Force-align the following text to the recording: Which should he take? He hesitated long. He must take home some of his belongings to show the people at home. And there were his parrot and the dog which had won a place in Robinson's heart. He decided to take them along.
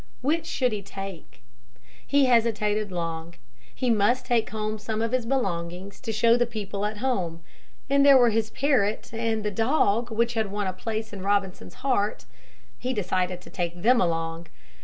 Which 0.21 0.47
should 0.47 0.71
he 0.71 0.81
take? 0.81 1.43
He 2.07 2.25
hesitated 2.25 2.91
long. 2.91 3.35
He 3.75 3.91
must 3.91 4.25
take 4.25 4.49
home 4.49 4.79
some 4.79 4.99
of 4.99 5.11
his 5.11 5.27
belongings 5.27 5.99
to 5.99 6.11
show 6.11 6.35
the 6.35 6.47
people 6.47 6.87
at 6.87 6.97
home. 6.97 7.43
And 7.87 8.03
there 8.03 8.17
were 8.17 8.31
his 8.31 8.49
parrot 8.49 9.11
and 9.13 9.43
the 9.43 9.51
dog 9.51 10.09
which 10.09 10.33
had 10.33 10.51
won 10.51 10.65
a 10.65 10.73
place 10.73 11.13
in 11.13 11.21
Robinson's 11.21 11.75
heart. 11.85 12.25
He 12.79 12.93
decided 12.93 13.41
to 13.41 13.51
take 13.51 13.79
them 13.83 14.01
along. 14.01 14.47